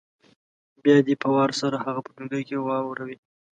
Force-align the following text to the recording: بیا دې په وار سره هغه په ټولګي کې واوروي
بیا 0.83 0.95
دې 1.07 1.15
په 1.21 1.27
وار 1.35 1.51
سره 1.61 1.77
هغه 1.85 2.01
په 2.05 2.11
ټولګي 2.15 2.41
کې 2.47 2.57
واوروي 2.59 3.17